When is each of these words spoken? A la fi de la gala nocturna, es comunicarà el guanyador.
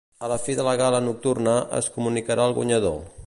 A 0.27 0.29
la 0.29 0.37
fi 0.45 0.55
de 0.59 0.65
la 0.67 0.73
gala 0.81 1.01
nocturna, 1.09 1.53
es 1.81 1.93
comunicarà 1.99 2.51
el 2.51 2.57
guanyador. 2.61 2.99